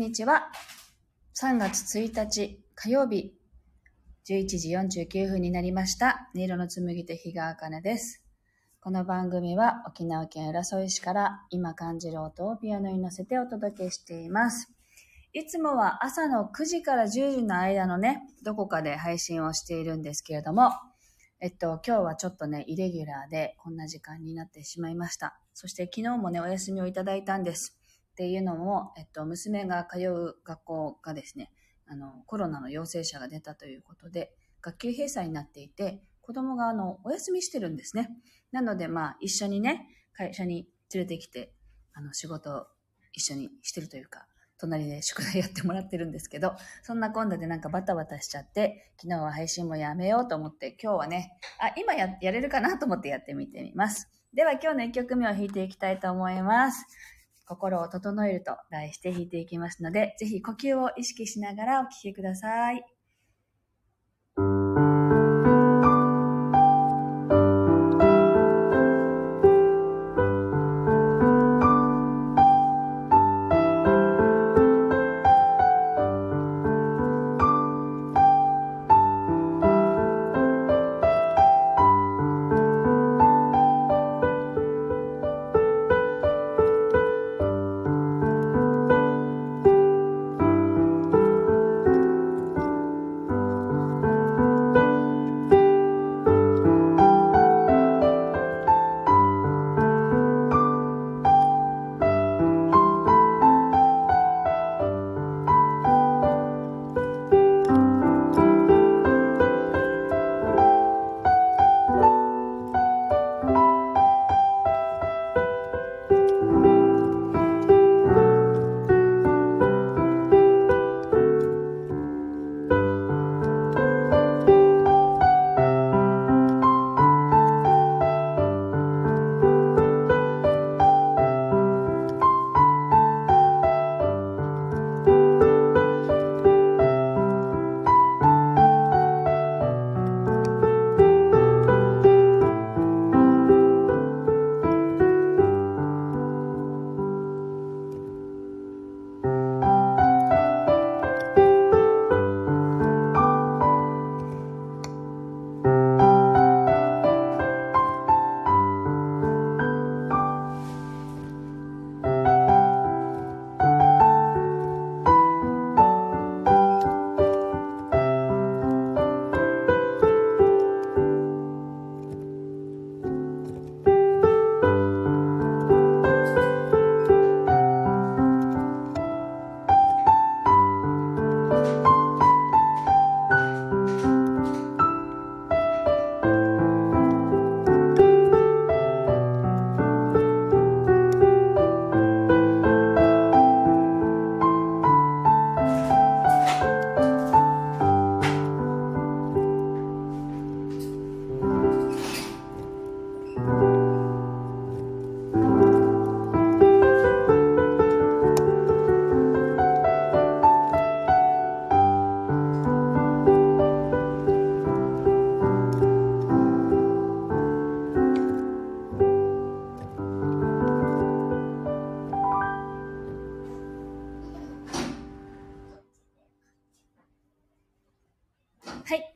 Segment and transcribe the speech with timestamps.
[0.00, 0.50] こんにちは。
[1.38, 3.34] 3月1日火曜日、
[4.26, 6.30] 11時49分になりました。
[6.34, 8.24] 音色の紡手日川茜です。
[8.80, 14.72] この番組は沖縄県浦添市から今感じる音をピアノに乗せてお届けしています。
[15.34, 20.70] いつもは朝の9時から10時の間のね、どこかで配信をしているんですけれども、
[21.40, 25.38] えっと、今日はちょっとね、イレギュラーでこんな時間になってしまいました。
[25.52, 27.79] そして昨日もね、お休みをいただいたんです。
[28.20, 31.50] っていうのも、えっと、娘が通う学校がですね、
[31.86, 38.10] あの、コロナの陽性者が出たということで、学級閉鎖になっていて、子供があの、お休みしてるんですね。
[38.52, 41.54] なので、まあ、一緒にね、会社に連れてきて、
[41.94, 42.66] あの、仕事を
[43.14, 44.26] 一緒にしてるというか、
[44.58, 54.10] 隣で宿題やってもらってるんですけど、そんな今度でなんかバタバタしちゃって、昨日は配信もやめようと思って、今日はね、あ、今や、やれるかなと思ってやってみてみます。
[54.34, 56.84] では今日の1曲目を弾いていきたいと思います。
[57.50, 62.74] 心を整えると題して弾いていきますので、ぜひ呼吸を意識しながらお聴きください。
[62.74, 62.84] はい、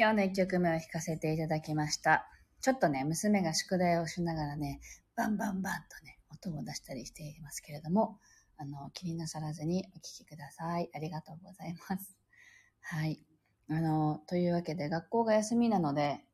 [0.00, 2.26] 今日の1曲目を弾かせていただきました。
[2.62, 4.80] ちょっとね、娘が宿題をしながらね、
[5.14, 8.18] バンバンバンとね、音を出したりしていますけれども、
[8.56, 10.88] あの、気になさらずにお聴きください。
[10.94, 12.16] ありがとうございます。
[12.80, 13.22] はい。
[13.68, 16.24] あの、というわけで、学校が休みなので、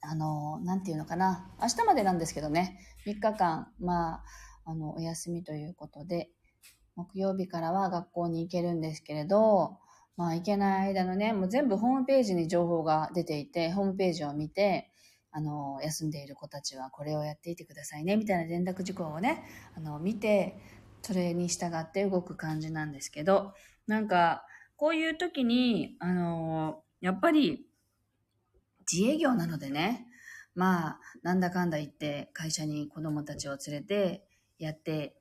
[0.00, 1.54] あの、なんていうのかな。
[1.62, 4.24] 明日までなんですけどね、3日間、まあ、
[4.64, 6.28] あの、お休みということで、
[6.96, 9.78] 木曜日からは学校に行けるんですけれど、
[10.18, 14.90] まあ、行けない間のね、もう全部ホームページに情報が出ていて、ホームページを見て、
[15.30, 19.44] あの、休んでいる子たちはこれをやっていてくださいね、みたいな連絡事項をね、
[19.76, 20.58] あの、見て、
[21.02, 23.52] それに従って動く感じなんですけど、
[23.86, 24.44] なんか、
[24.76, 27.64] こういう時に、あの、やっぱり、
[28.92, 30.08] 自営業なのでね、
[30.56, 34.26] まあ、なんだかんだ言って会社に子供たちを連れて
[34.58, 35.14] やって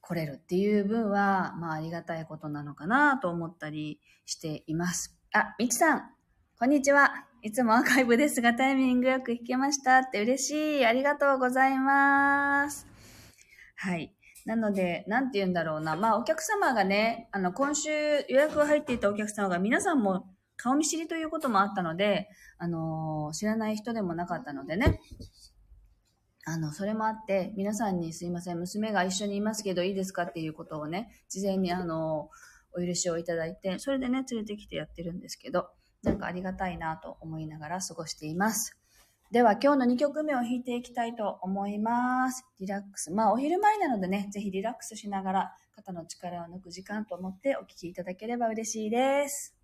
[0.00, 5.16] 来れるっていう分は、まあありがたいことなのかなと思ったりしています。
[5.32, 6.10] あ、みちさん、
[6.58, 7.26] こんにちは。
[7.42, 10.86] いつもアーカイブですがタイミングよく弾けましたって嬉しい。
[10.86, 12.86] ありがとうございます。
[13.76, 14.14] はい。
[14.44, 15.96] なので、なんて言うんだろうな。
[15.96, 17.90] まあ、お客様がね、あの、今週
[18.28, 20.26] 予約が入っていたお客様が皆さんも
[20.56, 25.00] 顔見知りということもあったので、あのー、知らない人でもなかったのでね。
[26.44, 32.30] あの、それもあって、皆さんにすいません、娘が一緒にいますけどいいですかっていうことをね、事前にあの、
[32.72, 35.68] お許しをいただいて、それでね、連れてきてやってるんですけど、
[36.02, 38.76] なんかありがたいなと思いながら過ごしています。
[39.30, 42.44] では今日の2曲目を弾いていきたいと思います。
[42.58, 43.12] リラックス。
[43.12, 49.59] まあお昼前なのでね、ぜひリラックスしながら肩の力を抜く時間と思ってお聴きいただければ嬉しいです。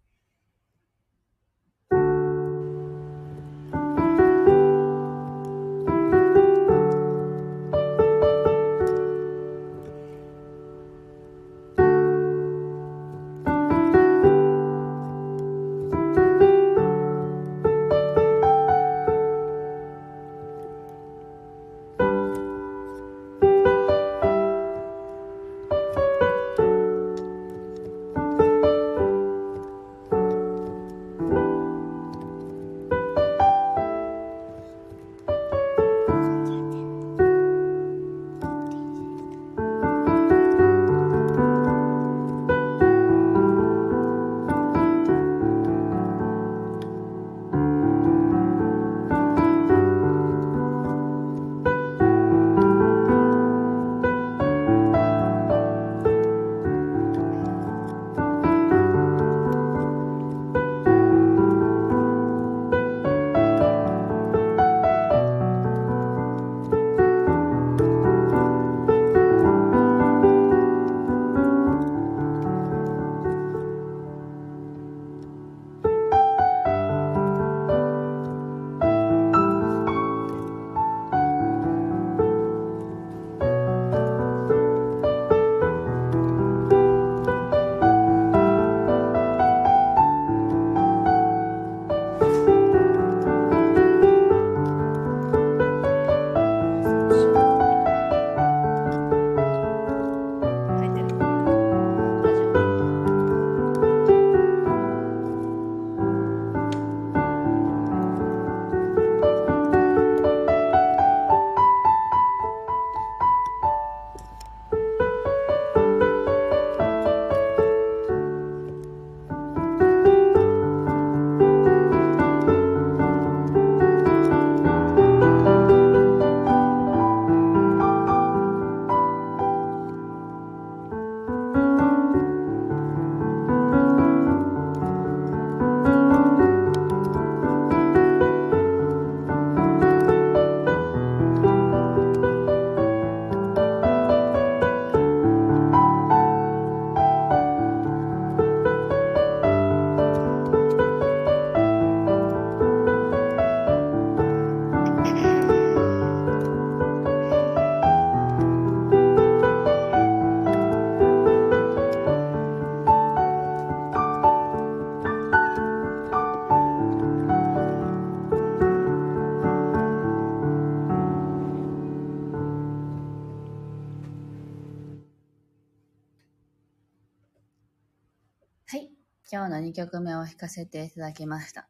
[179.31, 181.69] 今日の2曲目を弾かせていただきました。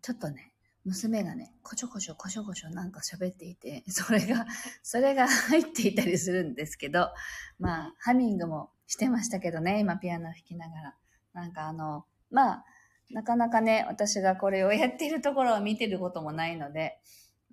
[0.00, 0.54] ちょっとね、
[0.86, 4.46] 娘がね、こちょこちょこちょこちょなんか喋っていて、 それが、
[4.82, 7.10] それが入っていたりするんですけど、
[7.58, 10.96] まあ、ハミングもしてましたけどね、今ピアノ弾きながら。
[11.34, 12.64] なんかあの、まあ、
[13.10, 16.98] なかなかね、私がこれをやっているところを見てることもないので、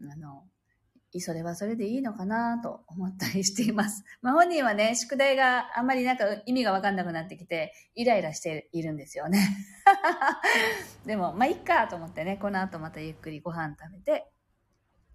[0.10, 0.46] あの、
[1.20, 4.06] それはそれでいいのかなと思ったりしています。
[4.22, 9.39] まあ本人はね、宿題があんまりなんか意味がわかんなくなってきて、イライラしているんですよね。
[11.06, 14.32] でも、まあいっかと思ってね、この後またゆっくりご飯食べて、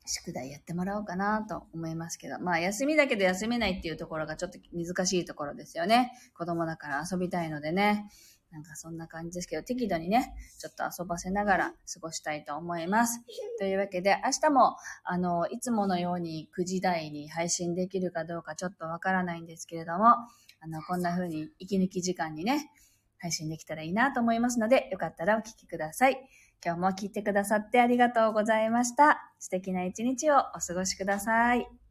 [0.07, 6.13] 宿題やってもらおうかなと思いますけど、まあ休みだけど休めないっていうところがちょっと難しいところですよね。
[6.35, 8.09] 子供だから遊びたいのでね。
[8.57, 13.21] なんかそんな感じですけど、適度にね、ちょっと遊ばせながら過ごしたいと思います。
[13.59, 22.71] というわけで、明日も、あの、いつものように9時台に配信できるかどうかちょっとわからないんですけれども、あの、こんな風に息抜き時間にね、
[23.19, 26.19] 配信できたらいいなと思いますので、よかったらお聴きください。
[26.65, 29.35] 今日も聞いてくださってありがとうございました。
[29.39, 31.86] 素敵な一日をお過ごしください。